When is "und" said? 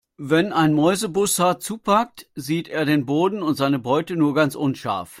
3.43-3.53